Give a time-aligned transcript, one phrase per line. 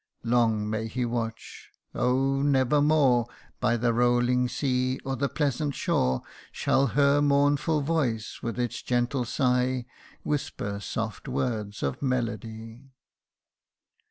[0.23, 1.69] Long may he watch.
[1.93, 2.41] Oh!
[2.41, 3.27] never more
[3.59, 9.25] By the rolling sea, or the pleasant shore, Shall her mournful voice with its gentle
[9.25, 9.85] sigh
[10.23, 12.89] Whisper soft words of melody.